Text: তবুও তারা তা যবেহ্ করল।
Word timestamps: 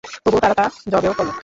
তবুও 0.23 0.41
তারা 0.43 0.55
তা 0.59 0.65
যবেহ্ 0.93 1.13
করল। 1.17 1.29